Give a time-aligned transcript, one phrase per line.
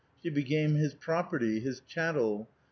[0.23, 2.49] She became his property, his chattel.